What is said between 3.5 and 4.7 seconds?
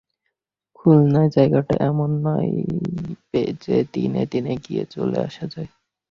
যে দিনে দিনে